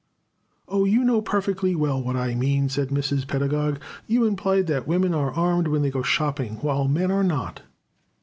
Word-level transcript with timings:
"O 0.67 0.83
you 0.83 1.03
know 1.03 1.21
perfectly 1.21 1.75
well 1.75 2.01
what 2.01 2.15
I 2.15 2.33
mean," 2.33 2.69
said 2.69 2.87
Mrs. 2.89 3.27
Pedagog. 3.27 3.79
"You 4.07 4.25
implied 4.25 4.65
that 4.65 4.87
women 4.87 5.13
are 5.13 5.31
armed 5.31 5.67
when 5.67 5.83
they 5.83 5.91
go 5.91 6.01
shopping, 6.01 6.55
while 6.63 6.87
men 6.87 7.11
are 7.11 7.23
not." 7.23 7.61